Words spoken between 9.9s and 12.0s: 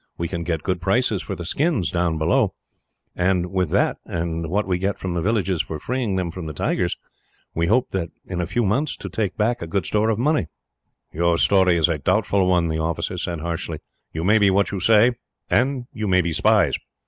of money." "Your story is a